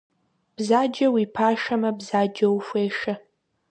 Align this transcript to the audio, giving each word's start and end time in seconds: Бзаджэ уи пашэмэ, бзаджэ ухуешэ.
Бзаджэ 0.55 1.07
уи 1.13 1.23
пашэмэ, 1.35 1.89
бзаджэ 1.97 2.47
ухуешэ. 2.55 3.13